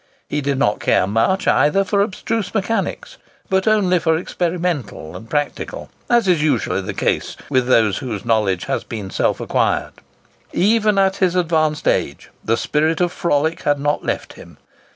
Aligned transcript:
He 0.27 0.41
did 0.41 0.57
not 0.57 0.79
care 0.79 1.05
much, 1.05 1.47
either, 1.47 1.83
for 1.83 2.01
abstruse 2.01 2.55
mechanics, 2.55 3.19
but 3.51 3.67
only 3.67 3.99
for 3.99 4.13
the 4.15 4.19
experimental 4.19 5.15
and 5.15 5.29
practical, 5.29 5.91
as 6.09 6.27
is 6.27 6.41
usually 6.41 6.81
the 6.81 6.95
case 6.95 7.37
with 7.51 7.67
those 7.67 7.99
whose 7.99 8.25
knowledge 8.25 8.63
has 8.65 8.83
been 8.83 9.11
self 9.11 9.39
acquired. 9.39 9.93
Even 10.53 10.97
at 10.97 11.17
his 11.17 11.35
advanced 11.35 11.87
age, 11.87 12.31
the 12.43 12.57
spirit 12.57 12.99
of 12.99 13.11
frolic 13.11 13.61
had 13.61 13.79
not 13.79 14.03
left 14.03 14.33
him. 14.33 14.57